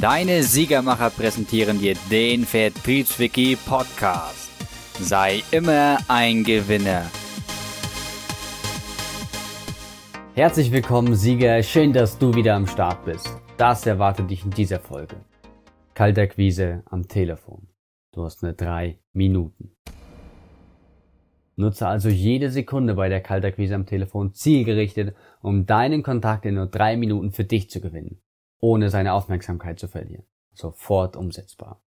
Deine 0.00 0.42
Siegermacher 0.42 1.10
präsentieren 1.10 1.78
dir 1.78 1.94
den 2.10 2.44
Vertriebswiki 2.44 3.56
Podcast. 3.56 4.50
Sei 4.98 5.44
immer 5.52 5.98
ein 6.08 6.42
Gewinner. 6.42 7.08
Herzlich 10.34 10.72
willkommen, 10.72 11.14
Sieger. 11.14 11.62
Schön, 11.62 11.92
dass 11.92 12.18
du 12.18 12.34
wieder 12.34 12.56
am 12.56 12.66
Start 12.66 13.04
bist. 13.04 13.30
Das 13.58 13.86
erwartet 13.86 14.28
dich 14.28 14.44
in 14.44 14.50
dieser 14.50 14.80
Folge. 14.80 15.24
Kalterquise 15.94 16.82
am 16.86 17.06
Telefon. 17.06 17.68
Du 18.12 18.24
hast 18.24 18.42
nur 18.42 18.54
drei 18.54 18.98
Minuten. 19.12 19.76
Nutze 21.54 21.86
also 21.86 22.08
jede 22.08 22.50
Sekunde 22.50 22.94
bei 22.94 23.08
der 23.08 23.20
Kalterquise 23.20 23.76
am 23.76 23.86
Telefon 23.86 24.34
zielgerichtet, 24.34 25.14
um 25.40 25.64
deinen 25.64 26.02
Kontakt 26.02 26.44
in 26.44 26.56
nur 26.56 26.66
drei 26.66 26.96
Minuten 26.96 27.30
für 27.30 27.44
dich 27.44 27.70
zu 27.70 27.80
gewinnen, 27.80 28.20
ohne 28.60 28.90
seine 28.90 29.12
Aufmerksamkeit 29.12 29.78
zu 29.78 29.88
verlieren. 29.88 30.24
Sofort 30.52 31.16
umsetzbar. 31.16 31.82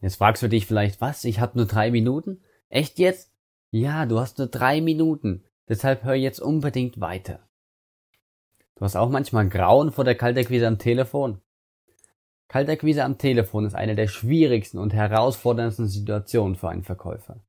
Jetzt 0.00 0.16
fragst 0.16 0.42
du 0.42 0.48
dich 0.48 0.66
vielleicht, 0.66 1.00
was? 1.00 1.24
Ich 1.24 1.40
habe 1.40 1.56
nur 1.56 1.66
drei 1.66 1.90
Minuten? 1.90 2.42
Echt 2.68 2.98
jetzt? 2.98 3.32
Ja, 3.70 4.06
du 4.06 4.20
hast 4.20 4.38
nur 4.38 4.48
drei 4.48 4.80
Minuten. 4.80 5.44
Deshalb 5.68 6.04
hör 6.04 6.14
jetzt 6.14 6.40
unbedingt 6.40 7.00
weiter. 7.00 7.40
Du 8.76 8.84
hast 8.84 8.96
auch 8.96 9.08
manchmal 9.08 9.48
Grauen 9.48 9.92
vor 9.92 10.04
der 10.04 10.14
Kalterquise 10.14 10.66
am 10.66 10.78
Telefon. 10.78 11.40
Kalterquise 12.48 13.04
am 13.04 13.18
Telefon 13.18 13.64
ist 13.64 13.74
eine 13.74 13.94
der 13.94 14.08
schwierigsten 14.08 14.78
und 14.78 14.92
herausforderndsten 14.92 15.88
Situationen 15.88 16.56
für 16.56 16.68
einen 16.68 16.82
Verkäufer. 16.82 17.40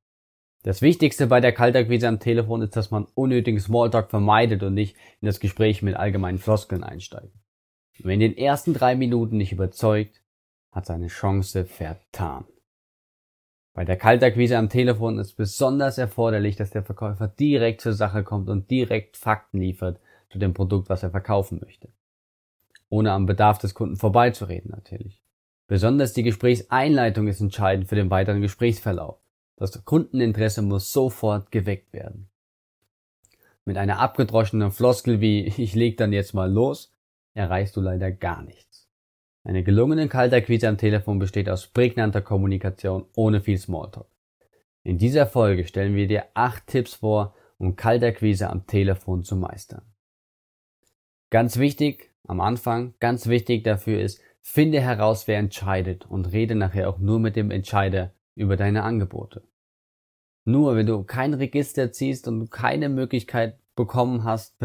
Das 0.62 0.82
Wichtigste 0.82 1.26
bei 1.26 1.40
der 1.40 1.52
Kaltakquise 1.52 2.08
am 2.08 2.18
Telefon 2.18 2.62
ist, 2.62 2.74
dass 2.74 2.90
man 2.90 3.06
unnötigen 3.14 3.60
Smalltalk 3.60 4.10
vermeidet 4.10 4.62
und 4.62 4.74
nicht 4.74 4.96
in 5.20 5.26
das 5.26 5.38
Gespräch 5.38 5.82
mit 5.82 5.94
allgemeinen 5.94 6.38
Floskeln 6.38 6.82
einsteigt. 6.82 7.32
Wer 7.98 8.14
in 8.14 8.20
den 8.20 8.36
ersten 8.36 8.74
drei 8.74 8.94
Minuten 8.94 9.36
nicht 9.36 9.52
überzeugt, 9.52 10.20
hat 10.72 10.86
seine 10.86 11.08
Chance 11.08 11.64
vertan. 11.64 12.44
Bei 13.72 13.84
der 13.84 13.96
Kaltakquise 13.96 14.56
am 14.56 14.68
Telefon 14.68 15.18
ist 15.18 15.34
besonders 15.34 15.98
erforderlich, 15.98 16.56
dass 16.56 16.70
der 16.70 16.82
Verkäufer 16.82 17.28
direkt 17.28 17.80
zur 17.82 17.92
Sache 17.92 18.24
kommt 18.24 18.48
und 18.48 18.70
direkt 18.70 19.16
Fakten 19.16 19.60
liefert 19.60 20.00
zu 20.30 20.38
dem 20.38 20.54
Produkt, 20.54 20.88
was 20.88 21.02
er 21.02 21.10
verkaufen 21.10 21.60
möchte. 21.62 21.88
Ohne 22.88 23.12
am 23.12 23.26
Bedarf 23.26 23.58
des 23.58 23.74
Kunden 23.74 23.96
vorbeizureden 23.96 24.70
natürlich. 24.70 25.20
Besonders 25.66 26.12
die 26.12 26.22
Gesprächseinleitung 26.22 27.28
ist 27.28 27.40
entscheidend 27.40 27.88
für 27.88 27.96
den 27.96 28.10
weiteren 28.10 28.40
Gesprächsverlauf. 28.40 29.18
Das 29.56 29.84
Kundeninteresse 29.84 30.62
muss 30.62 30.92
sofort 30.92 31.50
geweckt 31.50 31.92
werden. 31.92 32.28
Mit 33.64 33.76
einer 33.76 33.98
abgedroschenen 33.98 34.70
Floskel 34.70 35.20
wie 35.20 35.46
ich 35.46 35.74
leg 35.74 35.96
dann 35.96 36.12
jetzt 36.12 36.34
mal 36.34 36.50
los, 36.50 36.95
erreichst 37.36 37.76
du 37.76 37.80
leider 37.80 38.10
gar 38.10 38.42
nichts. 38.42 38.88
Eine 39.44 39.62
gelungene 39.62 40.08
Kaltakquise 40.08 40.68
am 40.68 40.78
Telefon 40.78 41.18
besteht 41.18 41.48
aus 41.48 41.68
prägnanter 41.68 42.22
Kommunikation 42.22 43.06
ohne 43.14 43.40
viel 43.40 43.58
Smalltalk. 43.58 44.08
In 44.82 44.98
dieser 44.98 45.26
Folge 45.26 45.64
stellen 45.66 45.94
wir 45.94 46.08
dir 46.08 46.24
acht 46.34 46.66
Tipps 46.66 46.94
vor, 46.94 47.34
um 47.58 47.76
Kaltakquise 47.76 48.50
am 48.50 48.66
Telefon 48.66 49.22
zu 49.22 49.36
meistern. 49.36 49.82
Ganz 51.30 51.58
wichtig 51.58 52.12
am 52.26 52.40
Anfang, 52.40 52.94
ganz 52.98 53.26
wichtig 53.28 53.62
dafür 53.64 54.00
ist, 54.00 54.20
finde 54.40 54.80
heraus, 54.80 55.28
wer 55.28 55.38
entscheidet 55.38 56.06
und 56.06 56.32
rede 56.32 56.54
nachher 56.54 56.88
auch 56.88 56.98
nur 56.98 57.20
mit 57.20 57.36
dem 57.36 57.50
Entscheider 57.50 58.14
über 58.34 58.56
deine 58.56 58.82
Angebote. 58.82 59.42
Nur 60.44 60.76
wenn 60.76 60.86
du 60.86 61.02
kein 61.02 61.34
Register 61.34 61.92
ziehst 61.92 62.28
und 62.28 62.50
keine 62.50 62.88
Möglichkeit 62.88 63.58
bekommen 63.74 64.24
hast, 64.24 64.56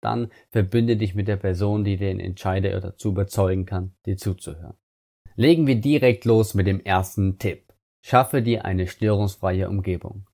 dann 0.00 0.30
verbünde 0.50 0.96
dich 0.96 1.14
mit 1.14 1.28
der 1.28 1.36
Person, 1.36 1.84
die 1.84 1.96
den 1.96 2.20
Entscheider 2.20 2.80
dazu 2.80 3.10
überzeugen 3.10 3.66
kann, 3.66 3.94
dir 4.06 4.16
zuzuhören. 4.16 4.76
Legen 5.34 5.66
wir 5.66 5.80
direkt 5.80 6.24
los 6.24 6.54
mit 6.54 6.66
dem 6.66 6.80
ersten 6.80 7.38
Tipp. 7.38 7.72
Schaffe 8.00 8.42
dir 8.42 8.64
eine 8.64 8.86
störungsfreie 8.86 9.68
Umgebung. 9.68 10.26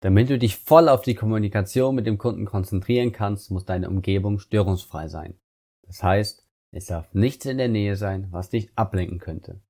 Damit 0.00 0.28
du 0.28 0.38
dich 0.38 0.56
voll 0.56 0.90
auf 0.90 1.02
die 1.02 1.14
Kommunikation 1.14 1.94
mit 1.94 2.06
dem 2.06 2.18
Kunden 2.18 2.44
konzentrieren 2.44 3.12
kannst, 3.12 3.50
muss 3.50 3.64
deine 3.64 3.88
Umgebung 3.88 4.38
störungsfrei 4.38 5.08
sein. 5.08 5.38
Das 5.86 6.02
heißt, 6.02 6.46
es 6.72 6.86
darf 6.86 7.14
nichts 7.14 7.46
in 7.46 7.56
der 7.56 7.68
Nähe 7.68 7.96
sein, 7.96 8.28
was 8.30 8.50
dich 8.50 8.70
ablenken 8.76 9.18
könnte. 9.18 9.62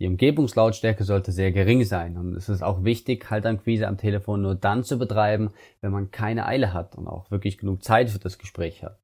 Die 0.00 0.06
Umgebungslautstärke 0.06 1.04
sollte 1.04 1.30
sehr 1.30 1.52
gering 1.52 1.84
sein 1.84 2.16
und 2.16 2.34
es 2.34 2.48
ist 2.48 2.62
auch 2.62 2.84
wichtig, 2.84 3.20
Kaltakquise 3.20 3.86
am 3.86 3.98
Telefon 3.98 4.40
nur 4.40 4.54
dann 4.54 4.82
zu 4.82 4.98
betreiben, 4.98 5.52
wenn 5.82 5.92
man 5.92 6.10
keine 6.10 6.46
Eile 6.46 6.72
hat 6.72 6.96
und 6.96 7.06
auch 7.06 7.30
wirklich 7.30 7.58
genug 7.58 7.84
Zeit 7.84 8.08
für 8.08 8.18
das 8.18 8.38
Gespräch 8.38 8.82
hat. 8.82 8.98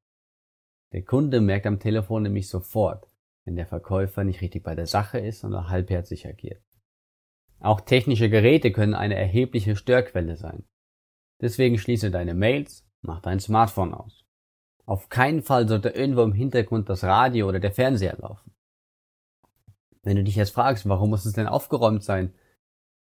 Der 0.93 1.03
Kunde 1.03 1.39
merkt 1.39 1.67
am 1.67 1.79
Telefon 1.79 2.23
nämlich 2.23 2.49
sofort, 2.49 3.07
wenn 3.45 3.55
der 3.55 3.67
Verkäufer 3.67 4.23
nicht 4.23 4.41
richtig 4.41 4.63
bei 4.63 4.73
der 4.73 4.87
Sache 4.87 5.19
ist 5.19 5.45
oder 5.45 5.69
halbherzig 5.69 6.27
agiert. 6.27 6.63
Auch 7.59 7.81
technische 7.81 8.29
Geräte 8.29 8.71
können 8.71 8.95
eine 8.95 9.15
erhebliche 9.15 9.75
Störquelle 9.75 10.35
sein. 10.35 10.63
Deswegen 11.41 11.77
schließe 11.77 12.09
deine 12.09 12.33
Mails, 12.33 12.87
mach 13.01 13.21
dein 13.21 13.39
Smartphone 13.39 13.93
aus. 13.93 14.25
Auf 14.85 15.09
keinen 15.09 15.43
Fall 15.43 15.67
sollte 15.67 15.89
irgendwo 15.89 16.23
im 16.23 16.33
Hintergrund 16.33 16.89
das 16.89 17.03
Radio 17.03 17.47
oder 17.47 17.59
der 17.59 17.71
Fernseher 17.71 18.17
laufen. 18.19 18.56
Wenn 20.07 20.15
du 20.15 20.23
dich 20.23 20.37
jetzt 20.37 20.51
fragst, 20.51 20.87
warum 20.87 21.09
muss 21.09 21.25
es 21.25 21.33
denn 21.33 21.47
aufgeräumt 21.47 22.01
sein? 22.01 22.33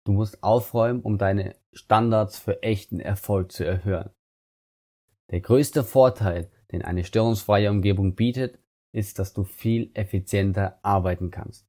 Du 0.03 0.11
musst 0.11 0.43
aufräumen, 0.43 1.03
um 1.03 1.19
deine 1.19 1.55
Standards 1.72 2.37
für 2.37 2.65
echten 2.65 2.99
Erfolg 2.99 3.53
zu 3.53 3.65
erhöhen. 3.65 4.11
Der 5.31 5.41
größte 5.41 5.84
Vorteil, 5.84 6.50
den 6.72 6.83
eine 6.83 7.05
störungsfreie 7.05 7.71
Umgebung 7.71 8.17
bietet, 8.17 8.59
ist, 8.91 9.21
dass 9.21 9.33
du 9.34 9.44
viel 9.44 9.93
effizienter 9.94 10.81
arbeiten 10.83 11.31
kannst. 11.31 11.69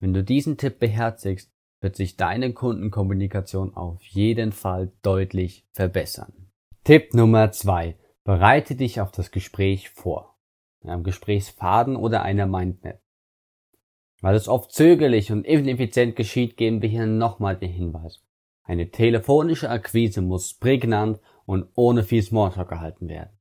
Wenn 0.00 0.12
du 0.12 0.24
diesen 0.24 0.56
Tipp 0.56 0.80
beherzigst, 0.80 1.52
wird 1.80 1.94
sich 1.94 2.16
deine 2.16 2.52
Kundenkommunikation 2.52 3.76
auf 3.76 4.02
jeden 4.02 4.50
Fall 4.50 4.90
deutlich 5.02 5.68
verbessern. 5.70 6.50
Tipp 6.82 7.14
Nummer 7.14 7.52
zwei: 7.52 7.96
Bereite 8.24 8.74
dich 8.74 9.00
auf 9.00 9.12
das 9.12 9.30
Gespräch 9.30 9.90
vor. 9.90 10.36
In 10.80 10.90
einem 10.90 11.04
Gesprächsfaden 11.04 11.94
oder 11.94 12.22
einer 12.22 12.48
Mindmap. 12.48 13.01
Weil 14.22 14.36
es 14.36 14.48
oft 14.48 14.72
zögerlich 14.72 15.32
und 15.32 15.44
ineffizient 15.44 16.14
geschieht, 16.14 16.56
geben 16.56 16.80
wir 16.80 16.88
hier 16.88 17.06
nochmal 17.06 17.56
den 17.56 17.72
Hinweis. 17.72 18.22
Eine 18.62 18.88
telefonische 18.90 19.68
Akquise 19.68 20.22
muss 20.22 20.54
prägnant 20.54 21.20
und 21.44 21.68
ohne 21.74 22.04
viel 22.04 22.22
Smalltalk 22.22 22.68
gehalten 22.68 23.08
werden. 23.08 23.36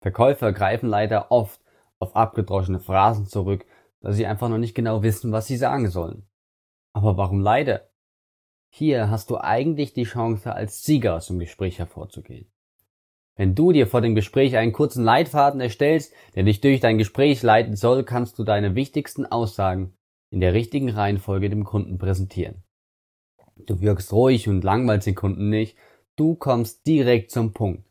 Verkäufer 0.00 0.52
greifen 0.52 0.88
leider 0.88 1.32
oft 1.32 1.60
auf 1.98 2.14
abgedroschene 2.14 2.78
Phrasen 2.78 3.26
zurück, 3.26 3.66
da 4.00 4.12
sie 4.12 4.26
einfach 4.26 4.48
noch 4.48 4.58
nicht 4.58 4.76
genau 4.76 5.02
wissen, 5.02 5.32
was 5.32 5.48
sie 5.48 5.56
sagen 5.56 5.90
sollen. 5.90 6.28
Aber 6.92 7.16
warum 7.16 7.40
leider? 7.40 7.88
Hier 8.68 9.10
hast 9.10 9.30
du 9.30 9.38
eigentlich 9.38 9.92
die 9.92 10.04
Chance, 10.04 10.54
als 10.54 10.84
Sieger 10.84 11.16
aus 11.16 11.26
dem 11.26 11.40
Gespräch 11.40 11.80
hervorzugehen. 11.80 12.48
Wenn 13.34 13.56
du 13.56 13.72
dir 13.72 13.88
vor 13.88 14.02
dem 14.02 14.14
Gespräch 14.14 14.56
einen 14.56 14.72
kurzen 14.72 15.02
Leitfaden 15.02 15.60
erstellst, 15.60 16.14
der 16.36 16.44
dich 16.44 16.60
durch 16.60 16.78
dein 16.78 16.96
Gespräch 16.96 17.42
leiten 17.42 17.74
soll, 17.74 18.04
kannst 18.04 18.38
du 18.38 18.44
deine 18.44 18.76
wichtigsten 18.76 19.26
Aussagen 19.26 19.95
in 20.30 20.40
der 20.40 20.54
richtigen 20.54 20.90
Reihenfolge 20.90 21.50
dem 21.50 21.64
Kunden 21.64 21.98
präsentieren. 21.98 22.62
Du 23.56 23.80
wirkst 23.80 24.12
ruhig 24.12 24.48
und 24.48 24.64
langweilst 24.64 25.06
den 25.06 25.14
Kunden 25.14 25.48
nicht, 25.48 25.76
du 26.16 26.34
kommst 26.34 26.86
direkt 26.86 27.30
zum 27.30 27.52
Punkt. 27.52 27.88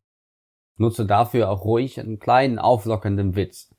Nutze 0.78 1.06
dafür 1.06 1.50
auch 1.50 1.64
ruhig 1.64 2.00
einen 2.00 2.20
kleinen 2.20 2.60
auflockernden 2.60 3.36
Witz. 3.36 3.74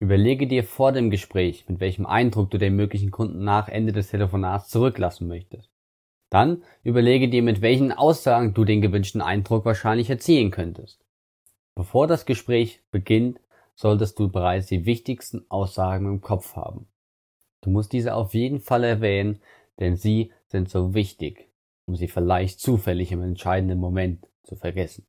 Überlege 0.00 0.46
dir 0.46 0.64
vor 0.64 0.92
dem 0.92 1.10
Gespräch, 1.10 1.68
mit 1.68 1.80
welchem 1.80 2.06
Eindruck 2.06 2.50
du 2.50 2.58
den 2.58 2.76
möglichen 2.76 3.10
Kunden 3.10 3.44
nach 3.44 3.68
Ende 3.68 3.92
des 3.92 4.10
Telefonats 4.10 4.68
zurücklassen 4.68 5.28
möchtest. 5.28 5.70
Dann 6.30 6.62
überlege 6.82 7.28
dir, 7.28 7.42
mit 7.42 7.62
welchen 7.62 7.92
Aussagen 7.92 8.54
du 8.54 8.64
den 8.64 8.80
gewünschten 8.80 9.20
Eindruck 9.20 9.64
wahrscheinlich 9.64 10.08
erzielen 10.08 10.50
könntest. 10.50 11.04
Bevor 11.74 12.06
das 12.06 12.26
Gespräch 12.26 12.82
beginnt, 12.90 13.40
solltest 13.78 14.18
du 14.18 14.28
bereits 14.28 14.66
die 14.66 14.86
wichtigsten 14.86 15.48
Aussagen 15.48 16.06
im 16.06 16.20
Kopf 16.20 16.56
haben. 16.56 16.88
Du 17.60 17.70
musst 17.70 17.92
diese 17.92 18.14
auf 18.14 18.34
jeden 18.34 18.60
Fall 18.60 18.82
erwähnen, 18.82 19.40
denn 19.78 19.96
sie 19.96 20.32
sind 20.48 20.68
so 20.68 20.94
wichtig, 20.94 21.48
um 21.86 21.94
sie 21.94 22.08
vielleicht 22.08 22.58
zufällig 22.58 23.12
im 23.12 23.22
entscheidenden 23.22 23.78
Moment 23.78 24.26
zu 24.42 24.56
vergessen. 24.56 25.06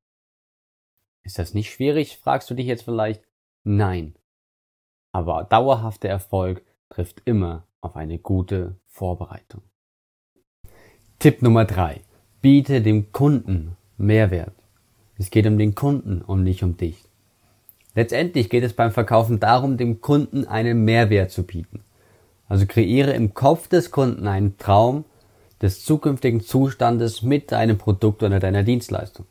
Ist 1.24 1.39
das 1.39 1.56
nicht 1.56 1.71
schwierig, 1.71 2.18
fragst 2.18 2.50
du 2.51 2.54
dich 2.54 2.68
jetzt 2.68 2.83
vielleicht? 2.83 3.24
Nein. 3.63 4.16
Aber 5.12 5.45
dauerhafter 5.45 6.07
Erfolg 6.07 6.63
trifft 6.89 7.24
immer 7.25 7.68
auf 7.81 7.95
eine 7.95 8.19
gute 8.19 8.80
Vorbereitung. 8.86 9.63
Tipp 11.18 11.42
Nummer 11.42 11.65
drei: 11.65 12.01
Biete 12.42 12.83
dem 12.83 13.12
Kunden 13.12 13.77
Mehrwert. 13.98 14.56
Es 15.18 15.31
geht 15.31 15.48
um 15.48 15.57
den 15.57 15.74
Kunden 15.74 16.22
und 16.22 16.44
nicht 16.44 16.63
um 16.63 16.77
dich. 16.77 17.09
Letztendlich 17.95 18.50
geht 18.50 18.63
es 18.63 18.74
beim 18.74 18.91
Verkaufen 18.91 19.39
darum, 19.39 19.77
dem 19.77 20.01
Kunden 20.01 20.47
einen 20.47 20.86
Mehrwert 20.86 21.31
zu 21.31 21.44
bieten. 21.44 21.81
Also 22.47 22.65
kreiere 22.65 23.12
im 23.12 23.33
Kopf 23.33 23.68
des 23.68 23.91
Kunden 23.91 24.27
einen 24.27 24.57
Traum 24.57 25.06
des 25.62 25.83
zukünftigen 25.83 26.41
Zustandes 26.41 27.21
mit 27.21 27.51
deinem 27.51 27.77
Produkt 27.77 28.24
oder 28.24 28.39
deiner 28.39 28.63
Dienstleistung. 28.63 29.25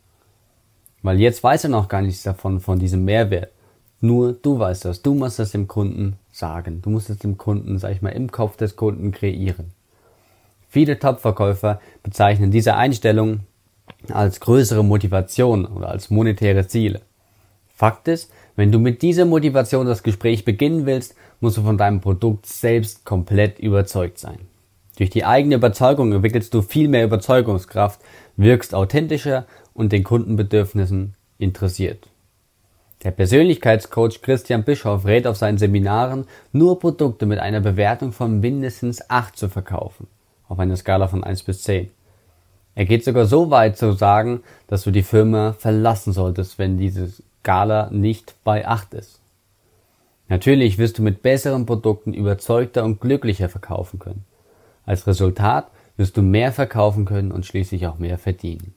Weil 1.02 1.20
jetzt 1.20 1.42
weiß 1.42 1.64
er 1.64 1.70
noch 1.70 1.88
gar 1.88 2.02
nichts 2.02 2.22
davon, 2.22 2.60
von 2.60 2.78
diesem 2.78 3.04
Mehrwert. 3.04 3.52
Nur 4.00 4.32
du 4.32 4.58
weißt 4.58 4.84
das, 4.84 5.02
du 5.02 5.14
musst 5.14 5.38
das 5.38 5.52
dem 5.52 5.66
Kunden 5.66 6.18
sagen. 6.30 6.82
Du 6.82 6.90
musst 6.90 7.10
es 7.10 7.18
dem 7.18 7.38
Kunden, 7.38 7.78
sag 7.78 7.92
ich 7.92 8.02
mal, 8.02 8.10
im 8.10 8.30
Kopf 8.30 8.56
des 8.56 8.76
Kunden 8.76 9.10
kreieren. 9.10 9.72
Viele 10.68 10.98
Top-Verkäufer 10.98 11.80
bezeichnen 12.02 12.50
diese 12.50 12.74
Einstellung 12.74 13.40
als 14.12 14.40
größere 14.40 14.84
Motivation 14.84 15.64
oder 15.64 15.88
als 15.88 16.10
monetäre 16.10 16.66
Ziele. 16.68 17.00
Fakt 17.74 18.06
ist, 18.08 18.30
wenn 18.58 18.72
du 18.72 18.80
mit 18.80 19.02
dieser 19.02 19.24
Motivation 19.24 19.86
das 19.86 20.02
Gespräch 20.02 20.44
beginnen 20.44 20.84
willst, 20.84 21.14
musst 21.38 21.56
du 21.58 21.62
von 21.62 21.78
deinem 21.78 22.00
Produkt 22.00 22.44
selbst 22.44 23.04
komplett 23.04 23.60
überzeugt 23.60 24.18
sein. 24.18 24.40
Durch 24.96 25.10
die 25.10 25.24
eigene 25.24 25.54
Überzeugung 25.54 26.12
entwickelst 26.12 26.52
du 26.52 26.62
viel 26.62 26.88
mehr 26.88 27.04
Überzeugungskraft, 27.04 28.00
wirkst 28.36 28.74
authentischer 28.74 29.46
und 29.74 29.92
den 29.92 30.02
Kundenbedürfnissen 30.02 31.14
interessiert. 31.38 32.08
Der 33.04 33.12
Persönlichkeitscoach 33.12 34.22
Christian 34.22 34.64
Bischoff 34.64 35.06
rät 35.06 35.28
auf 35.28 35.36
seinen 35.36 35.58
Seminaren, 35.58 36.24
nur 36.50 36.80
Produkte 36.80 37.26
mit 37.26 37.38
einer 37.38 37.60
Bewertung 37.60 38.10
von 38.10 38.40
mindestens 38.40 39.08
8 39.08 39.36
zu 39.36 39.48
verkaufen, 39.48 40.08
auf 40.48 40.58
einer 40.58 40.74
Skala 40.74 41.06
von 41.06 41.22
1 41.22 41.44
bis 41.44 41.62
10. 41.62 41.90
Er 42.74 42.86
geht 42.86 43.04
sogar 43.04 43.26
so 43.26 43.50
weit 43.50 43.78
zu 43.78 43.92
sagen, 43.92 44.40
dass 44.66 44.82
du 44.82 44.90
die 44.90 45.04
Firma 45.04 45.52
verlassen 45.52 46.12
solltest, 46.12 46.58
wenn 46.58 46.76
diese 46.76 47.08
Skala 47.40 47.88
nicht 47.90 48.34
bei 48.44 48.66
8 48.66 48.94
ist. 48.94 49.20
Natürlich 50.28 50.76
wirst 50.76 50.98
du 50.98 51.02
mit 51.02 51.22
besseren 51.22 51.64
Produkten 51.64 52.12
überzeugter 52.12 52.84
und 52.84 53.00
glücklicher 53.00 53.48
verkaufen 53.48 53.98
können. 53.98 54.24
Als 54.84 55.06
Resultat 55.06 55.70
wirst 55.96 56.16
du 56.16 56.22
mehr 56.22 56.52
verkaufen 56.52 57.06
können 57.06 57.32
und 57.32 57.46
schließlich 57.46 57.86
auch 57.86 57.98
mehr 57.98 58.18
verdienen. 58.18 58.74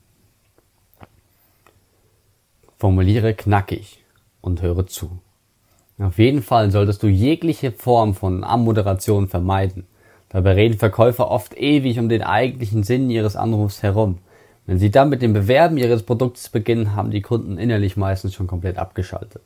Formuliere 2.77 3.33
knackig 3.33 4.03
und 4.39 4.61
höre 4.61 4.87
zu. 4.87 5.19
Auf 5.99 6.17
jeden 6.17 6.41
Fall 6.41 6.71
solltest 6.71 7.03
du 7.03 7.07
jegliche 7.07 7.71
Form 7.71 8.15
von 8.15 8.43
Ammoderation 8.43 9.27
vermeiden. 9.27 9.85
Dabei 10.29 10.53
reden 10.53 10.79
Verkäufer 10.79 11.29
oft 11.29 11.55
ewig 11.57 11.99
um 11.99 12.07
den 12.07 12.23
eigentlichen 12.23 12.83
Sinn 12.83 13.09
ihres 13.09 13.35
Anrufs 13.35 13.83
herum. 13.83 14.19
Wenn 14.65 14.77
sie 14.77 14.91
dann 14.91 15.09
mit 15.09 15.21
dem 15.21 15.33
Bewerben 15.33 15.77
ihres 15.77 16.03
Produktes 16.03 16.49
beginnen, 16.49 16.95
haben 16.95 17.11
die 17.11 17.21
Kunden 17.21 17.57
innerlich 17.57 17.97
meistens 17.97 18.33
schon 18.33 18.47
komplett 18.47 18.77
abgeschaltet. 18.77 19.41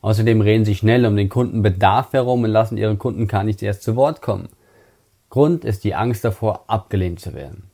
Außerdem 0.00 0.40
reden 0.40 0.64
sie 0.64 0.74
schnell 0.74 1.04
um 1.04 1.16
den 1.16 1.28
Kundenbedarf 1.28 2.12
herum 2.12 2.44
und 2.44 2.50
lassen 2.50 2.78
ihren 2.78 2.98
Kunden 2.98 3.26
gar 3.26 3.44
nicht 3.44 3.62
erst 3.62 3.82
zu 3.82 3.96
Wort 3.96 4.22
kommen. 4.22 4.48
Grund 5.28 5.64
ist 5.64 5.84
die 5.84 5.94
Angst 5.94 6.24
davor, 6.24 6.64
abgelehnt 6.68 7.20
zu 7.20 7.34
werden. 7.34 7.64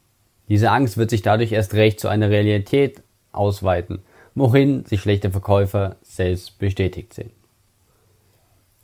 Diese 0.48 0.70
Angst 0.70 0.96
wird 0.96 1.10
sich 1.10 1.22
dadurch 1.22 1.52
erst 1.52 1.74
recht 1.74 2.00
zu 2.00 2.08
einer 2.08 2.30
Realität 2.30 3.02
ausweiten, 3.32 4.00
worin 4.34 4.84
sich 4.84 5.00
schlechte 5.00 5.30
Verkäufer 5.30 5.96
selbst 6.02 6.58
bestätigt 6.58 7.14
sehen. 7.14 7.30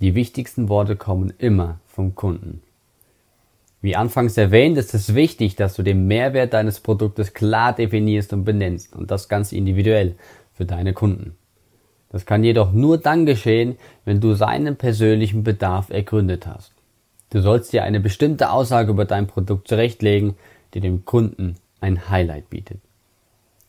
Die 0.00 0.14
wichtigsten 0.14 0.68
Worte 0.68 0.96
kommen 0.96 1.32
immer 1.38 1.78
vom 1.86 2.14
Kunden. 2.14 2.62
Wie 3.82 3.96
anfangs 3.96 4.36
erwähnt, 4.36 4.78
ist 4.78 4.94
es 4.94 5.16
wichtig, 5.16 5.56
dass 5.56 5.74
du 5.74 5.82
den 5.82 6.06
Mehrwert 6.06 6.54
deines 6.54 6.78
Produktes 6.78 7.34
klar 7.34 7.74
definierst 7.74 8.32
und 8.32 8.44
benennst 8.44 8.94
und 8.94 9.10
das 9.10 9.28
ganz 9.28 9.50
individuell 9.50 10.14
für 10.54 10.64
deine 10.64 10.92
Kunden. 10.92 11.34
Das 12.08 12.24
kann 12.24 12.44
jedoch 12.44 12.72
nur 12.72 12.98
dann 12.98 13.26
geschehen, 13.26 13.76
wenn 14.04 14.20
du 14.20 14.34
seinen 14.34 14.76
persönlichen 14.76 15.42
Bedarf 15.42 15.90
ergründet 15.90 16.46
hast. 16.46 16.72
Du 17.30 17.40
sollst 17.40 17.72
dir 17.72 17.82
eine 17.82 17.98
bestimmte 17.98 18.50
Aussage 18.50 18.92
über 18.92 19.04
dein 19.04 19.26
Produkt 19.26 19.66
zurechtlegen, 19.66 20.36
die 20.74 20.80
dem 20.80 21.04
Kunden 21.04 21.56
ein 21.80 22.08
Highlight 22.08 22.50
bietet. 22.50 22.78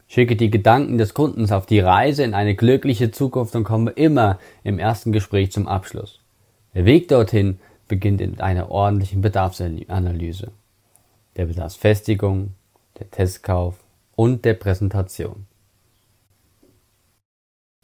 Schicke 0.08 0.36
die 0.36 0.52
Gedanken 0.52 1.00
des 1.00 1.16
Kundens 1.16 1.52
auf 1.52 1.66
die 1.66 1.80
Reise 1.80 2.24
in 2.24 2.36
eine 2.36 2.54
glückliche 2.54 3.10
Zukunft 3.10 3.56
und 3.56 3.64
komme 3.64 3.92
immer 3.92 4.38
im 4.64 4.78
ersten 4.78 5.12
Gespräch 5.12 5.52
zum 5.52 5.68
Abschluss. 5.68 6.20
Der 6.76 6.86
Weg 6.86 7.08
dorthin 7.08 7.60
beginnt 7.94 8.22
in 8.22 8.42
einer 8.42 8.72
ordentlichen 8.72 9.22
Bedarfsanalyse, 9.22 10.52
der 11.36 11.46
Bedarfsfestigung, 11.46 12.56
der 12.98 13.12
Testkauf 13.12 13.84
und 14.16 14.46
der 14.46 14.56
Präsentation. 14.56 15.46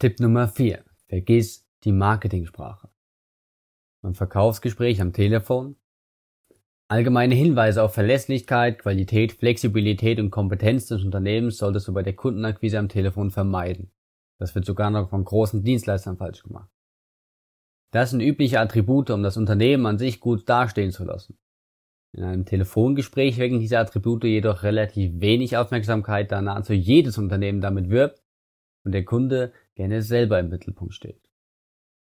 Tipp 0.00 0.18
Nummer 0.18 0.48
4. 0.48 0.82
Vergiss 1.06 1.64
die 1.84 1.92
Marketingsprache. 1.92 2.88
Beim 4.02 4.16
Verkaufsgespräch 4.16 5.00
am 5.00 5.12
Telefon. 5.12 5.76
Allgemeine 6.88 7.36
Hinweise 7.36 7.84
auf 7.84 7.94
Verlässlichkeit, 7.94 8.80
Qualität, 8.80 9.30
Flexibilität 9.30 10.18
und 10.18 10.32
Kompetenz 10.32 10.86
des 10.86 11.04
Unternehmens 11.04 11.58
solltest 11.58 11.86
du 11.86 11.92
bei 11.92 12.02
der 12.02 12.16
Kundenakquise 12.16 12.80
am 12.80 12.88
Telefon 12.88 13.30
vermeiden. 13.30 13.92
Das 14.40 14.56
wird 14.56 14.64
sogar 14.64 14.90
noch 14.90 15.10
von 15.10 15.24
großen 15.24 15.62
Dienstleistern 15.62 16.16
falsch 16.16 16.42
gemacht. 16.42 16.68
Das 17.90 18.10
sind 18.10 18.20
übliche 18.20 18.60
Attribute, 18.60 19.10
um 19.10 19.22
das 19.22 19.36
Unternehmen 19.36 19.86
an 19.86 19.98
sich 19.98 20.20
gut 20.20 20.48
dastehen 20.48 20.92
zu 20.92 21.04
lassen. 21.04 21.38
In 22.12 22.24
einem 22.24 22.44
Telefongespräch 22.44 23.38
wecken 23.38 23.60
diese 23.60 23.78
Attribute 23.78 24.24
jedoch 24.24 24.62
relativ 24.62 25.20
wenig 25.20 25.56
Aufmerksamkeit, 25.56 26.32
da 26.32 26.42
nahezu 26.42 26.72
jedes 26.72 27.18
Unternehmen 27.18 27.60
damit 27.60 27.88
wirbt 27.88 28.22
und 28.84 28.92
der 28.92 29.04
Kunde 29.04 29.52
gerne 29.74 30.02
selber 30.02 30.38
im 30.40 30.48
Mittelpunkt 30.48 30.94
steht. 30.94 31.20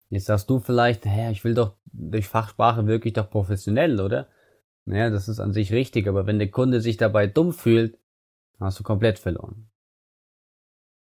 Jetzt 0.08 0.26
sagst 0.26 0.50
du 0.50 0.58
vielleicht, 0.58 1.06
hä, 1.06 1.30
ich 1.30 1.42
will 1.44 1.54
doch 1.54 1.76
durch 1.84 2.26
Fachsprache 2.26 2.86
wirklich 2.86 3.14
doch 3.14 3.30
professionell, 3.30 4.00
oder? 4.00 4.28
Naja, 4.84 5.10
das 5.10 5.28
ist 5.28 5.40
an 5.40 5.52
sich 5.52 5.72
richtig, 5.72 6.08
aber 6.08 6.26
wenn 6.26 6.38
der 6.38 6.50
Kunde 6.50 6.80
sich 6.80 6.96
dabei 6.96 7.26
dumm 7.26 7.52
fühlt, 7.52 7.98
hast 8.58 8.78
du 8.80 8.82
komplett 8.82 9.18
verloren. 9.18 9.70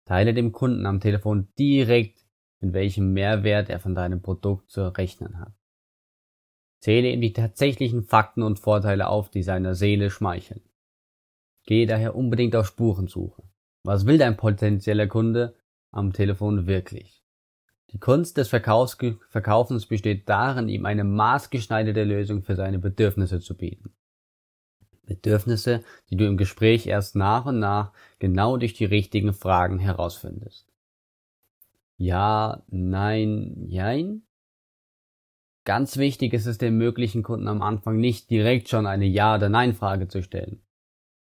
Teile 0.05 0.33
dem 0.33 0.51
Kunden 0.51 0.85
am 0.85 0.99
Telefon 0.99 1.49
direkt, 1.59 2.24
in 2.61 2.73
welchem 2.73 3.13
Mehrwert 3.13 3.69
er 3.69 3.79
von 3.79 3.95
deinem 3.95 4.21
Produkt 4.21 4.71
zu 4.71 4.87
rechnen 4.95 5.39
hat. 5.39 5.53
Zähle 6.79 7.09
ihm 7.09 7.21
die 7.21 7.33
tatsächlichen 7.33 8.03
Fakten 8.03 8.43
und 8.43 8.59
Vorteile 8.59 9.07
auf, 9.07 9.29
die 9.29 9.43
seiner 9.43 9.75
Seele 9.75 10.09
schmeicheln. 10.09 10.61
Gehe 11.65 11.87
daher 11.87 12.15
unbedingt 12.15 12.55
auf 12.55 12.67
Spurensuche. 12.67 13.43
Was 13.83 14.05
will 14.05 14.17
dein 14.17 14.37
potenzieller 14.37 15.07
Kunde 15.07 15.55
am 15.91 16.13
Telefon 16.13 16.67
wirklich? 16.67 17.23
Die 17.91 17.99
Kunst 17.99 18.37
des 18.37 18.49
Verkaufs 18.49 18.97
Verkaufens 19.29 19.85
besteht 19.85 20.27
darin, 20.27 20.67
ihm 20.67 20.85
eine 20.85 21.03
maßgeschneiderte 21.03 22.03
Lösung 22.03 22.43
für 22.43 22.55
seine 22.55 22.77
Bedürfnisse 22.77 23.39
zu 23.39 23.55
bieten. 23.55 23.95
Bedürfnisse, 25.05 25.83
die 26.09 26.17
du 26.17 26.25
im 26.25 26.37
Gespräch 26.37 26.87
erst 26.87 27.15
nach 27.15 27.45
und 27.45 27.59
nach 27.59 27.93
genau 28.19 28.57
durch 28.57 28.73
die 28.73 28.85
richtigen 28.85 29.33
Fragen 29.33 29.79
herausfindest. 29.79 30.74
Ja, 31.97 32.63
nein, 32.67 33.65
jein? 33.67 34.23
Ganz 35.65 35.97
wichtig 35.97 36.33
ist 36.33 36.45
es 36.45 36.57
dem 36.57 36.77
möglichen 36.77 37.23
Kunden 37.23 37.47
am 37.47 37.61
Anfang 37.61 37.97
nicht 37.97 38.29
direkt 38.29 38.69
schon 38.69 38.85
eine 38.85 39.05
Ja- 39.05 39.35
oder 39.35 39.49
Nein-Frage 39.49 40.07
zu 40.07 40.21
stellen. 40.21 40.61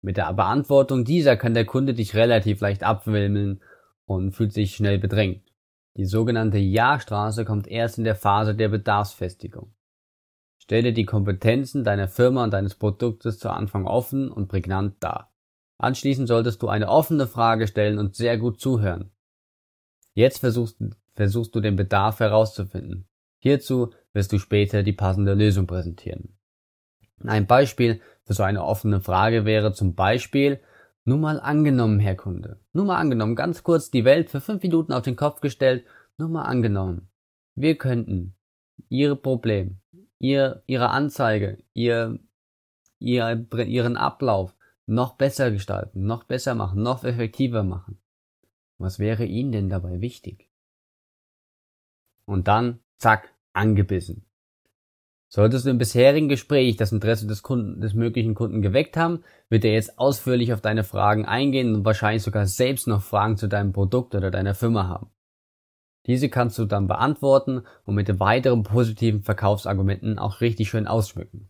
Mit 0.02 0.18
der 0.18 0.32
Beantwortung 0.34 1.04
dieser 1.04 1.36
kann 1.36 1.54
der 1.54 1.66
Kunde 1.66 1.94
dich 1.94 2.16
relativ 2.16 2.62
leicht 2.62 2.84
abwimmeln 2.84 3.62
und 4.06 4.32
fühlt 4.32 4.54
sich 4.54 4.76
schnell 4.76 4.98
bedrängt. 4.98 5.52
Die 5.98 6.06
sogenannte 6.06 6.58
Ja-Straße 6.58 7.44
kommt 7.44 7.68
erst 7.68 7.98
in 7.98 8.06
der 8.06 8.16
Phase 8.16 8.56
der 8.56 8.70
Bedarfsfestigung. 8.70 9.74
Stelle 10.62 10.94
die 10.94 11.06
Kompetenzen 11.06 11.84
deiner 11.84 12.08
Firma 12.08 12.44
und 12.44 12.52
deines 12.52 12.76
Produktes 12.76 13.40
zu 13.40 13.50
Anfang 13.50 13.86
offen 13.86 14.32
und 14.32 14.48
prägnant 14.48 15.04
dar. 15.04 15.34
Anschließend 15.80 16.28
solltest 16.28 16.62
du 16.62 16.70
eine 16.70 16.90
offene 16.90 17.28
Frage 17.28 17.68
stellen 17.68 17.98
und 17.98 18.16
sehr 18.16 18.38
gut 18.38 18.62
zuhören. 18.62 19.12
Jetzt 20.20 20.40
versuchst, 20.40 20.84
versuchst 21.16 21.56
du 21.56 21.62
den 21.62 21.78
Bedarf 21.78 22.20
herauszufinden. 22.20 23.08
Hierzu 23.38 23.94
wirst 24.12 24.34
du 24.34 24.38
später 24.38 24.84
die 24.84 24.92
passende 24.92 25.34
Lösung 25.34 25.66
präsentieren. 25.66 26.38
Ein 27.24 27.48
Beispiel 27.48 28.02
für 28.26 28.34
so 28.34 28.44
eine 28.44 28.66
offene 28.66 29.00
Frage 29.00 29.46
wäre 29.46 29.72
zum 29.72 29.96
Beispiel, 29.96 30.60
nur 31.06 31.20
mal 31.20 31.40
angenommen, 31.40 32.02
Herr 32.02 32.18
Kunde, 32.18 32.60
nur 32.74 32.84
mal 32.84 32.98
angenommen, 32.98 33.38
ganz 33.38 33.64
kurz 33.64 33.92
die 33.92 34.04
Welt 34.04 34.30
für 34.30 34.42
fünf 34.42 34.62
Minuten 34.62 34.92
auf 34.92 35.04
den 35.04 35.16
Kopf 35.16 35.40
gestellt, 35.40 35.86
nur 36.18 36.28
mal 36.28 36.44
angenommen. 36.44 37.08
Wir 37.56 37.78
könnten 37.78 38.36
Ihre 38.90 39.16
Problem, 39.16 39.80
Ihr, 40.18 40.64
Ihre 40.68 40.90
Anzeige, 40.90 41.60
Ihr, 41.74 42.20
Ihr, 43.00 43.48
Ihren 43.54 43.96
Ablauf 43.96 44.54
noch 44.86 45.14
besser 45.14 45.50
gestalten, 45.50 46.06
noch 46.06 46.26
besser 46.26 46.56
machen, 46.56 46.84
noch 46.84 47.06
effektiver 47.06 47.64
machen. 47.64 48.02
Was 48.80 48.98
wäre 48.98 49.26
Ihnen 49.26 49.52
denn 49.52 49.70
dabei 49.70 50.02
wichtig? 50.02 50.50
Und 52.26 52.48
dann, 52.48 52.80
zack, 52.98 53.34
angebissen. 53.54 54.26
Solltest 55.28 55.66
du 55.66 55.70
im 55.70 55.78
bisherigen 55.78 56.28
Gespräch 56.28 56.78
das 56.78 56.92
Interesse 56.92 57.28
des 57.28 57.44
Kunden, 57.44 57.82
des 57.82 57.94
möglichen 57.94 58.34
Kunden 58.34 58.64
geweckt 58.64 58.98
haben, 58.98 59.24
wird 59.50 59.64
er 59.64 59.74
jetzt 59.74 60.00
ausführlich 60.00 60.54
auf 60.54 60.62
deine 60.62 60.84
Fragen 60.84 61.26
eingehen 61.26 61.76
und 61.76 61.86
wahrscheinlich 61.86 62.24
sogar 62.24 62.48
selbst 62.48 62.88
noch 62.88 63.04
Fragen 63.04 63.38
zu 63.38 63.48
deinem 63.48 63.72
Produkt 63.72 64.16
oder 64.16 64.32
deiner 64.32 64.56
Firma 64.56 64.88
haben. 64.88 65.12
Diese 66.08 66.30
kannst 66.30 66.58
du 66.58 66.66
dann 66.66 66.88
beantworten 66.88 67.64
und 67.84 67.94
mit 67.94 68.20
weiteren 68.20 68.64
positiven 68.64 69.22
Verkaufsargumenten 69.22 70.18
auch 70.18 70.42
richtig 70.42 70.70
schön 70.70 70.88
ausschmücken. 70.88 71.50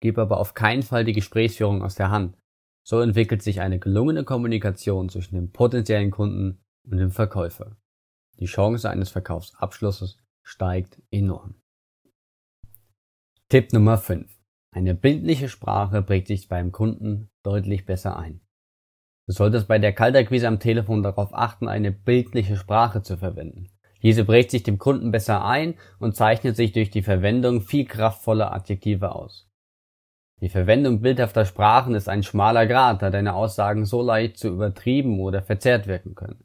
Gib 0.00 0.16
aber 0.16 0.38
auf 0.38 0.54
keinen 0.54 0.82
Fall 0.82 1.04
die 1.04 1.12
Gesprächsführung 1.12 1.82
aus 1.82 1.94
der 1.94 2.10
Hand. 2.10 2.38
So 2.82 3.00
entwickelt 3.00 3.42
sich 3.42 3.60
eine 3.60 3.78
gelungene 3.78 4.24
Kommunikation 4.24 5.08
zwischen 5.08 5.34
dem 5.34 5.52
potenziellen 5.52 6.10
Kunden 6.10 6.64
und 6.84 6.98
dem 6.98 7.10
Verkäufer. 7.10 7.76
Die 8.38 8.46
Chance 8.46 8.88
eines 8.88 9.10
Verkaufsabschlusses 9.10 10.18
steigt 10.42 11.00
enorm. 11.10 11.54
Tipp 13.48 13.72
Nummer 13.72 13.98
5. 13.98 14.30
Eine 14.72 14.94
bildliche 14.94 15.48
Sprache 15.48 16.02
prägt 16.02 16.28
sich 16.28 16.48
beim 16.48 16.72
Kunden 16.72 17.30
deutlich 17.42 17.84
besser 17.84 18.16
ein. 18.16 18.40
Du 19.26 19.34
solltest 19.34 19.68
bei 19.68 19.78
der 19.78 19.92
Kaltakquise 19.92 20.48
am 20.48 20.60
Telefon 20.60 21.02
darauf 21.02 21.34
achten, 21.34 21.68
eine 21.68 21.92
bildliche 21.92 22.56
Sprache 22.56 23.02
zu 23.02 23.16
verwenden. 23.16 23.68
Diese 24.02 24.24
prägt 24.24 24.50
sich 24.50 24.62
dem 24.62 24.78
Kunden 24.78 25.10
besser 25.10 25.44
ein 25.44 25.74
und 25.98 26.16
zeichnet 26.16 26.56
sich 26.56 26.72
durch 26.72 26.90
die 26.90 27.02
Verwendung 27.02 27.60
viel 27.60 27.84
kraftvoller 27.84 28.52
Adjektive 28.52 29.14
aus. 29.14 29.49
Die 30.40 30.48
Verwendung 30.48 31.02
bildhafter 31.02 31.44
Sprachen 31.44 31.94
ist 31.94 32.08
ein 32.08 32.22
schmaler 32.22 32.66
Grat, 32.66 33.02
da 33.02 33.10
deine 33.10 33.34
Aussagen 33.34 33.84
so 33.84 34.00
leicht 34.00 34.38
zu 34.38 34.48
übertrieben 34.48 35.20
oder 35.20 35.42
verzerrt 35.42 35.86
wirken 35.86 36.14
können. 36.14 36.44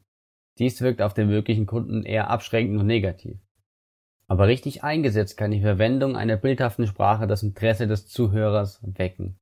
Dies 0.58 0.80
wirkt 0.82 1.00
auf 1.00 1.14
den 1.14 1.28
möglichen 1.28 1.66
Kunden 1.66 2.02
eher 2.02 2.28
abschränkend 2.28 2.80
und 2.80 2.86
negativ. 2.86 3.38
Aber 4.28 4.48
richtig 4.48 4.84
eingesetzt 4.84 5.36
kann 5.36 5.50
die 5.50 5.60
Verwendung 5.60 6.16
einer 6.16 6.36
bildhaften 6.36 6.86
Sprache 6.86 7.26
das 7.26 7.42
Interesse 7.42 7.86
des 7.86 8.08
Zuhörers 8.08 8.80
wecken. 8.82 9.38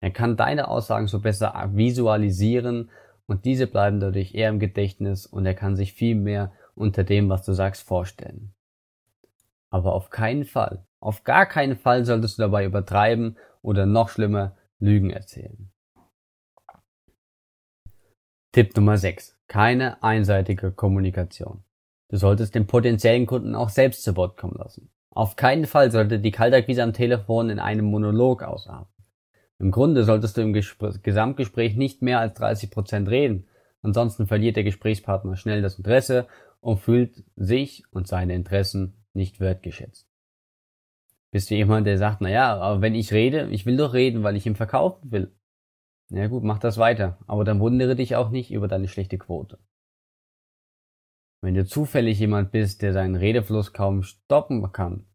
Er 0.00 0.10
kann 0.10 0.36
deine 0.36 0.68
Aussagen 0.68 1.06
so 1.06 1.20
besser 1.20 1.54
visualisieren 1.72 2.90
und 3.26 3.44
diese 3.44 3.68
bleiben 3.68 4.00
dadurch 4.00 4.34
eher 4.34 4.48
im 4.48 4.58
Gedächtnis 4.58 5.26
und 5.26 5.46
er 5.46 5.54
kann 5.54 5.76
sich 5.76 5.92
viel 5.92 6.16
mehr 6.16 6.52
unter 6.74 7.04
dem, 7.04 7.28
was 7.28 7.44
du 7.44 7.52
sagst, 7.52 7.86
vorstellen. 7.86 8.52
Aber 9.72 9.94
auf 9.94 10.10
keinen 10.10 10.44
Fall, 10.44 10.86
auf 11.00 11.24
gar 11.24 11.46
keinen 11.46 11.76
Fall 11.76 12.04
solltest 12.04 12.38
du 12.38 12.42
dabei 12.42 12.66
übertreiben 12.66 13.38
oder 13.62 13.86
noch 13.86 14.10
schlimmer 14.10 14.54
Lügen 14.78 15.10
erzählen. 15.10 15.72
Tipp 18.52 18.76
Nummer 18.76 18.98
6. 18.98 19.38
Keine 19.48 20.02
einseitige 20.02 20.72
Kommunikation. 20.72 21.64
Du 22.10 22.18
solltest 22.18 22.54
den 22.54 22.66
potenziellen 22.66 23.24
Kunden 23.24 23.54
auch 23.54 23.70
selbst 23.70 24.02
zu 24.02 24.14
Wort 24.14 24.36
kommen 24.36 24.56
lassen. 24.58 24.90
Auf 25.08 25.36
keinen 25.36 25.64
Fall 25.64 25.90
sollte 25.90 26.18
die 26.18 26.32
Kaltakquise 26.32 26.82
am 26.82 26.92
Telefon 26.92 27.48
in 27.48 27.58
einem 27.58 27.86
Monolog 27.86 28.42
ausarten. 28.42 28.92
Im 29.58 29.70
Grunde 29.70 30.04
solltest 30.04 30.36
du 30.36 30.42
im 30.42 30.52
Gespr 30.52 30.92
Gesamtgespräch 31.02 31.76
nicht 31.76 32.02
mehr 32.02 32.20
als 32.20 32.34
30 32.34 32.70
Prozent 32.70 33.08
reden, 33.08 33.48
ansonsten 33.80 34.26
verliert 34.26 34.56
der 34.56 34.64
Gesprächspartner 34.64 35.36
schnell 35.36 35.62
das 35.62 35.78
Interesse 35.78 36.26
und 36.60 36.80
fühlt 36.80 37.24
sich 37.36 37.84
und 37.90 38.06
seine 38.06 38.34
Interessen 38.34 39.01
nicht 39.14 39.40
wertgeschätzt. 39.40 40.08
Bist 41.30 41.50
du 41.50 41.54
jemand, 41.54 41.86
der 41.86 41.98
sagt, 41.98 42.20
na 42.20 42.28
ja, 42.28 42.56
aber 42.58 42.82
wenn 42.82 42.94
ich 42.94 43.12
rede, 43.12 43.48
ich 43.50 43.64
will 43.64 43.76
doch 43.76 43.94
reden, 43.94 44.22
weil 44.22 44.36
ich 44.36 44.46
ihm 44.46 44.54
verkaufen 44.54 45.10
will. 45.10 45.34
Na 46.10 46.20
ja, 46.20 46.26
gut, 46.28 46.44
mach 46.44 46.58
das 46.58 46.76
weiter, 46.76 47.18
aber 47.26 47.44
dann 47.44 47.60
wundere 47.60 47.96
dich 47.96 48.16
auch 48.16 48.30
nicht 48.30 48.50
über 48.50 48.68
deine 48.68 48.88
schlechte 48.88 49.16
Quote. 49.16 49.58
Wenn 51.40 51.54
du 51.54 51.64
zufällig 51.64 52.18
jemand 52.18 52.52
bist, 52.52 52.82
der 52.82 52.92
seinen 52.92 53.16
Redefluss 53.16 53.72
kaum 53.72 54.02
stoppen 54.02 54.70
kann, 54.72 55.06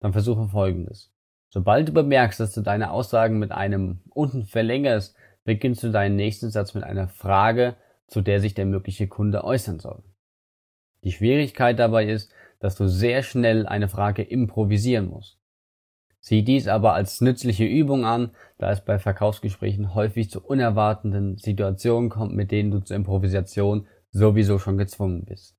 dann 0.00 0.12
versuche 0.12 0.48
folgendes. 0.48 1.12
Sobald 1.50 1.88
du 1.88 1.92
bemerkst, 1.92 2.40
dass 2.40 2.52
du 2.52 2.62
deine 2.62 2.90
Aussagen 2.92 3.38
mit 3.38 3.52
einem 3.52 4.00
unten 4.10 4.44
verlängerst, 4.44 5.16
beginnst 5.44 5.82
du 5.82 5.90
deinen 5.90 6.16
nächsten 6.16 6.50
Satz 6.50 6.74
mit 6.74 6.84
einer 6.84 7.08
Frage, 7.08 7.76
zu 8.06 8.22
der 8.22 8.40
sich 8.40 8.54
der 8.54 8.66
mögliche 8.66 9.08
Kunde 9.08 9.44
äußern 9.44 9.80
soll. 9.80 10.02
Die 11.04 11.12
Schwierigkeit 11.12 11.78
dabei 11.78 12.06
ist, 12.06 12.32
dass 12.64 12.76
du 12.76 12.88
sehr 12.88 13.22
schnell 13.22 13.66
eine 13.66 13.88
Frage 13.88 14.22
improvisieren 14.22 15.10
musst. 15.10 15.38
Sieh 16.20 16.42
dies 16.42 16.66
aber 16.66 16.94
als 16.94 17.20
nützliche 17.20 17.66
Übung 17.66 18.06
an, 18.06 18.30
da 18.56 18.70
es 18.70 18.82
bei 18.82 18.98
Verkaufsgesprächen 18.98 19.94
häufig 19.94 20.30
zu 20.30 20.42
unerwartenden 20.42 21.36
Situationen 21.36 22.08
kommt, 22.08 22.34
mit 22.34 22.50
denen 22.50 22.70
du 22.70 22.80
zur 22.80 22.96
Improvisation 22.96 23.86
sowieso 24.12 24.58
schon 24.58 24.78
gezwungen 24.78 25.26
bist. 25.26 25.58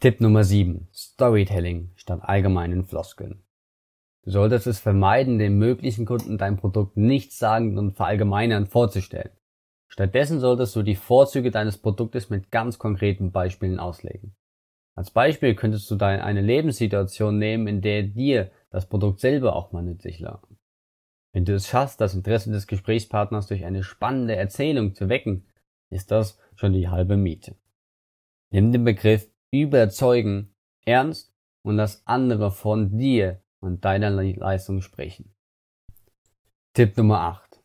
Tipp 0.00 0.22
Nummer 0.22 0.42
7. 0.42 0.88
Storytelling 0.94 1.90
statt 1.96 2.20
allgemeinen 2.22 2.84
Floskeln. 2.84 3.44
Du 4.22 4.30
solltest 4.30 4.66
es 4.66 4.80
vermeiden, 4.80 5.38
den 5.38 5.58
möglichen 5.58 6.06
Kunden 6.06 6.38
dein 6.38 6.56
Produkt 6.56 6.96
nichtssagend 6.96 7.76
und 7.76 7.94
verallgemeinernd 7.94 8.70
vorzustellen. 8.70 9.36
Stattdessen 9.86 10.40
solltest 10.40 10.74
du 10.74 10.82
die 10.82 10.96
Vorzüge 10.96 11.50
deines 11.50 11.76
Produktes 11.76 12.30
mit 12.30 12.50
ganz 12.50 12.78
konkreten 12.78 13.32
Beispielen 13.32 13.78
auslegen. 13.78 14.34
Als 14.96 15.10
Beispiel 15.10 15.54
könntest 15.54 15.90
du 15.90 15.96
deine 15.96 16.24
eine 16.24 16.40
Lebenssituation 16.40 17.38
nehmen, 17.38 17.66
in 17.66 17.80
der 17.80 18.04
dir 18.04 18.50
das 18.70 18.88
Produkt 18.88 19.20
selber 19.20 19.56
auch 19.56 19.72
mal 19.72 19.82
nützlich 19.82 20.20
lag. 20.20 20.46
Wenn 21.32 21.44
du 21.44 21.54
es 21.54 21.66
schaffst, 21.66 22.00
das 22.00 22.14
Interesse 22.14 22.52
des 22.52 22.68
Gesprächspartners 22.68 23.48
durch 23.48 23.64
eine 23.64 23.82
spannende 23.82 24.36
Erzählung 24.36 24.94
zu 24.94 25.08
wecken, 25.08 25.46
ist 25.90 26.12
das 26.12 26.38
schon 26.54 26.72
die 26.72 26.88
halbe 26.88 27.16
Miete. 27.16 27.56
Nimm 28.50 28.70
den 28.70 28.84
Begriff 28.84 29.28
überzeugen 29.50 30.54
ernst 30.84 31.34
und 31.62 31.76
lass 31.76 32.06
andere 32.06 32.52
von 32.52 32.96
dir 32.96 33.42
und 33.60 33.84
deiner 33.84 34.10
Leistung 34.10 34.80
sprechen. 34.80 35.34
Tipp 36.72 36.96
Nummer 36.96 37.20
8. 37.20 37.62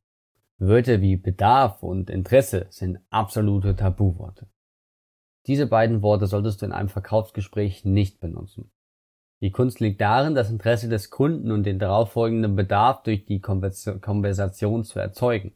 Wörter 0.57 1.01
wie 1.01 1.15
Bedarf 1.15 1.83
und 1.83 2.09
Interesse 2.09 2.67
sind 2.69 2.99
absolute 3.09 3.75
Tabuworte. 3.75 4.47
Diese 5.47 5.67
beiden 5.67 6.01
Worte 6.01 6.27
solltest 6.27 6.61
du 6.61 6.65
in 6.65 6.71
einem 6.71 6.89
Verkaufsgespräch 6.89 7.85
nicht 7.85 8.19
benutzen. 8.19 8.71
Die 9.41 9.51
Kunst 9.51 9.79
liegt 9.79 10.01
darin, 10.01 10.35
das 10.35 10.49
Interesse 10.49 10.89
des 10.89 11.09
Kunden 11.09 11.51
und 11.51 11.63
den 11.63 11.79
darauffolgenden 11.79 12.55
Bedarf 12.55 13.03
durch 13.03 13.25
die 13.25 13.39
Konversation 13.39 14.83
zu 14.83 14.99
erzeugen. 14.99 15.53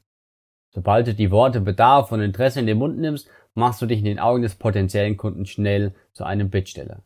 Sobald 0.71 1.07
du 1.07 1.13
die 1.13 1.31
Worte 1.31 1.59
Bedarf 1.61 2.11
und 2.11 2.21
Interesse 2.21 2.61
in 2.61 2.65
den 2.65 2.77
Mund 2.77 2.97
nimmst, 2.97 3.29
machst 3.53 3.81
du 3.81 3.85
dich 3.85 3.99
in 3.99 4.05
den 4.05 4.19
Augen 4.19 4.41
des 4.41 4.55
potenziellen 4.55 5.17
Kunden 5.17 5.45
schnell 5.45 5.93
zu 6.13 6.23
einem 6.23 6.49
Bittsteller. 6.49 7.03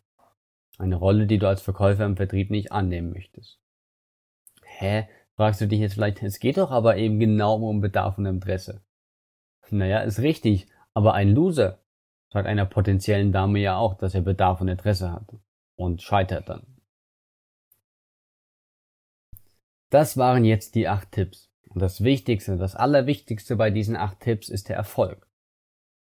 Eine 0.78 0.96
Rolle, 0.96 1.26
die 1.26 1.40
du 1.40 1.48
als 1.48 1.62
Verkäufer 1.62 2.06
im 2.06 2.16
Vertrieb 2.16 2.52
nicht 2.52 2.72
annehmen 2.72 3.12
möchtest. 3.12 3.60
Hä? 4.64 5.08
Fragst 5.36 5.62
du 5.62 5.68
dich 5.68 5.80
jetzt 5.80 5.94
vielleicht, 5.94 6.24
es 6.24 6.40
geht 6.40 6.58
doch 6.58 6.72
aber 6.72 6.98
eben 6.98 7.20
genau 7.20 7.56
um 7.58 7.82
Bedarf 7.82 8.18
und 8.18 8.26
Interesse. 8.26 8.82
Naja, 9.70 10.00
ist 10.00 10.20
richtig, 10.20 10.68
aber 10.94 11.14
ein 11.14 11.30
Loser 11.30 11.80
sagt 12.30 12.48
einer 12.48 12.66
potenziellen 12.66 13.32
Dame 13.32 13.60
ja 13.60 13.78
auch, 13.78 13.96
dass 13.96 14.16
er 14.16 14.22
Bedarf 14.22 14.62
und 14.62 14.68
Interesse 14.68 15.12
hat 15.12 15.36
und 15.76 16.02
scheitert 16.02 16.50
dann. 16.50 16.78
Das 19.90 20.18
waren 20.18 20.44
jetzt 20.44 20.76
die 20.76 20.88
acht 20.88 21.12
Tipps. 21.12 21.50
Und 21.70 21.82
das 21.82 22.04
Wichtigste, 22.04 22.58
das 22.58 22.76
Allerwichtigste 22.76 23.56
bei 23.56 23.70
diesen 23.70 23.96
acht 23.96 24.20
Tipps 24.20 24.50
ist 24.50 24.70
der 24.70 24.76
Erfolg. 24.76 25.30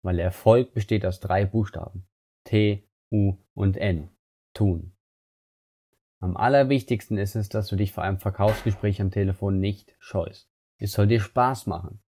Weil 0.02 0.16
der 0.16 0.24
Erfolg 0.24 0.72
besteht 0.72 1.04
aus 1.04 1.20
drei 1.20 1.44
Buchstaben. 1.44 2.08
T, 2.44 2.88
U 3.12 3.36
und 3.54 3.76
N. 3.76 4.10
Tun. 4.54 4.96
Am 6.20 6.36
allerwichtigsten 6.36 7.18
ist 7.18 7.34
es, 7.34 7.48
dass 7.48 7.68
du 7.68 7.76
dich 7.76 7.92
vor 7.92 8.04
einem 8.04 8.18
Verkaufsgespräch 8.18 9.00
am 9.00 9.10
Telefon 9.10 9.60
nicht 9.60 9.94
scheust. 9.98 10.50
Es 10.78 10.92
soll 10.92 11.06
dir 11.06 11.20
Spaß 11.20 11.66
machen. 11.66 12.02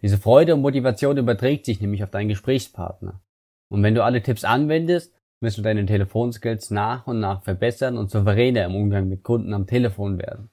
Diese 0.00 0.18
Freude 0.18 0.54
und 0.54 0.62
Motivation 0.62 1.16
überträgt 1.16 1.66
sich 1.66 1.80
nämlich 1.80 2.04
auf 2.04 2.10
deinen 2.10 2.28
Gesprächspartner. 2.28 3.22
Und 3.70 3.82
wenn 3.82 3.94
du 3.94 4.02
alle 4.02 4.22
Tipps 4.22 4.44
anwendest, 4.44 5.14
wirst 5.40 5.58
du 5.58 5.62
deine 5.62 5.86
Telefonskills 5.86 6.70
nach 6.70 7.06
und 7.06 7.20
nach 7.20 7.42
verbessern 7.42 7.96
und 7.96 8.10
souveräner 8.10 8.64
im 8.64 8.74
Umgang 8.74 9.08
mit 9.08 9.22
Kunden 9.22 9.54
am 9.54 9.66
Telefon 9.66 10.18
werden. 10.18 10.50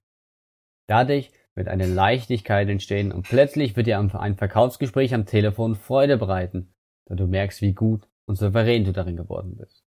Dadurch 0.87 1.31
wird 1.55 1.67
eine 1.67 1.87
Leichtigkeit 1.87 2.69
entstehen 2.69 3.11
und 3.11 3.23
plötzlich 3.23 3.75
wird 3.75 3.87
dir 3.87 3.97
ein 3.99 4.35
Verkaufsgespräch 4.35 5.13
am 5.13 5.25
Telefon 5.25 5.75
Freude 5.75 6.17
bereiten, 6.17 6.73
da 7.07 7.15
du 7.15 7.27
merkst, 7.27 7.61
wie 7.61 7.73
gut 7.73 8.07
und 8.27 8.35
souverän 8.35 8.83
du 8.83 8.91
darin 8.91 9.15
geworden 9.15 9.55
bist. 9.55 9.83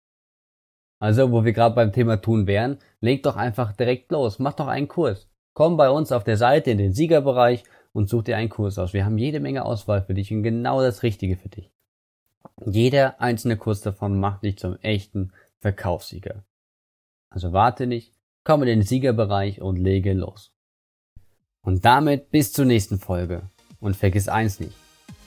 Also, 1.00 1.32
wo 1.32 1.44
wir 1.44 1.52
gerade 1.52 1.74
beim 1.74 1.92
Thema 1.92 2.18
tun 2.18 2.46
wären, 2.46 2.78
leg 3.00 3.22
doch 3.22 3.36
einfach 3.36 3.72
direkt 3.72 4.12
los, 4.12 4.38
mach 4.38 4.54
doch 4.54 4.68
einen 4.68 4.88
Kurs. 4.88 5.28
Komm 5.54 5.76
bei 5.76 5.90
uns 5.90 6.12
auf 6.12 6.24
der 6.24 6.36
Seite 6.36 6.70
in 6.70 6.78
den 6.78 6.92
Siegerbereich 6.92 7.64
und 7.92 8.08
such 8.08 8.24
dir 8.24 8.36
einen 8.36 8.48
Kurs 8.48 8.78
aus. 8.78 8.92
Wir 8.92 9.04
haben 9.04 9.18
jede 9.18 9.40
Menge 9.40 9.64
Auswahl 9.64 10.02
für 10.02 10.14
dich 10.14 10.32
und 10.32 10.42
genau 10.42 10.80
das 10.80 11.02
Richtige 11.02 11.36
für 11.36 11.48
dich. 11.48 11.72
Jeder 12.66 13.21
einzelne 13.21 13.57
Kurs 13.57 13.81
davon 13.81 14.19
macht 14.19 14.42
dich 14.42 14.59
zum 14.59 14.76
echten 14.81 15.33
Verkaufssieger. 15.61 16.45
Also 17.31 17.52
warte 17.52 17.87
nicht, 17.87 18.12
komm 18.45 18.62
in 18.62 18.69
den 18.69 18.83
Siegerbereich 18.83 19.61
und 19.61 19.76
lege 19.76 20.12
los. 20.12 20.52
Und 21.62 21.85
damit 21.85 22.31
bis 22.31 22.52
zur 22.52 22.64
nächsten 22.64 22.99
Folge. 22.99 23.42
Und 23.81 23.97
vergiss 23.97 24.28
eins 24.28 24.61
nicht, 24.61 24.76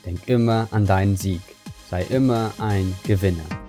denk 0.06 0.28
immer 0.28 0.68
an 0.72 0.86
deinen 0.86 1.18
Sieg. 1.18 1.42
Sei 1.90 2.04
immer 2.04 2.54
ein 2.60 2.96
Gewinner. 3.04 3.65